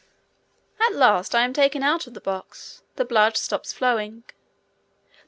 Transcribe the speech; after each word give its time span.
At 0.79 0.95
last 0.95 1.35
I 1.35 1.41
am 1.43 1.53
taken 1.53 1.83
out 1.83 2.07
of 2.07 2.15
the 2.15 2.21
box; 2.21 2.81
the 2.95 3.05
blood 3.05 3.37
stops 3.37 3.71
flowing. 3.71 4.23